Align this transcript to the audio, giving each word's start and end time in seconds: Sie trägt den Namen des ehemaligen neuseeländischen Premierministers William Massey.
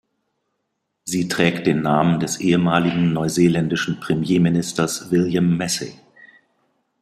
Sie 1.05 1.27
trägt 1.27 1.67
den 1.67 1.83
Namen 1.83 2.19
des 2.19 2.39
ehemaligen 2.39 3.13
neuseeländischen 3.13 3.99
Premierministers 3.99 5.11
William 5.11 5.57
Massey. 5.57 5.93